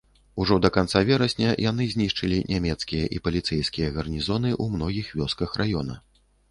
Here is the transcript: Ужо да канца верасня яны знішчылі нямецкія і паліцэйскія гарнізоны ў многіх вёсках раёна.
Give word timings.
Ужо 0.43 0.55
да 0.65 0.69
канца 0.77 1.01
верасня 1.09 1.51
яны 1.65 1.85
знішчылі 1.93 2.39
нямецкія 2.55 3.05
і 3.17 3.23
паліцэйскія 3.29 3.93
гарнізоны 4.01 4.49
ў 4.63 4.77
многіх 4.79 5.17
вёсках 5.23 5.49
раёна. 5.63 6.03